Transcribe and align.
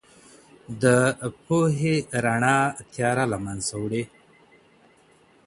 د 0.81 0.83
پوهې 1.45 1.95
رڼا 2.25 2.59
تیاره 2.93 3.25
له 3.31 3.37
منځه 3.45 3.73
وړي. 3.83 4.03